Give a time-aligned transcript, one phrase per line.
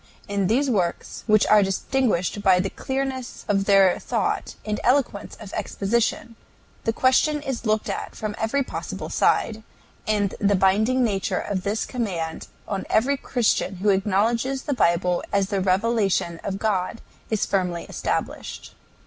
[0.27, 5.53] In these works, which are distinguished by the clearness of their thought and eloquence of
[5.53, 6.35] exposition,
[6.85, 9.61] the question is looked at from every possible side,
[10.07, 15.49] and the binding nature of this command on every Christian who acknowledges the Bible as
[15.49, 16.99] the revelation of God
[17.29, 18.73] is firmly established.